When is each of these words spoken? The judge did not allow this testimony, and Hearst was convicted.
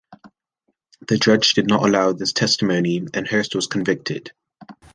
The 1.07 1.19
judge 1.19 1.53
did 1.53 1.67
not 1.67 1.83
allow 1.87 2.11
this 2.11 2.33
testimony, 2.33 3.05
and 3.13 3.27
Hearst 3.27 3.53
was 3.53 3.67
convicted. 3.67 4.31